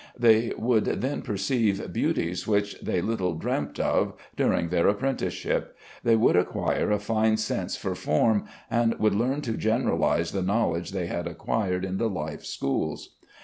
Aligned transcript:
They 0.17 0.51
would 0.57 0.85
then 0.85 1.21
perceive 1.21 1.93
beauties 1.93 2.47
which 2.47 2.75
they 2.81 3.01
little 3.03 3.35
dreamt 3.35 3.79
of 3.79 4.13
during 4.35 4.69
their 4.69 4.87
apprenticeship. 4.87 5.77
They 6.03 6.15
would 6.15 6.35
acquire 6.35 6.89
a 6.91 6.97
fine 6.97 7.35
taste 7.35 7.77
for 7.77 7.93
form, 7.93 8.45
and 8.67 8.97
would 8.97 9.13
learn 9.13 9.41
to 9.41 9.53
generalize 9.53 10.31
the 10.31 10.41
knowledge 10.41 10.89
they 10.89 11.05
had 11.05 11.27
acquired 11.27 11.85
in 11.85 11.99
the 11.99 12.09
life 12.09 12.43
schools. 12.45 13.09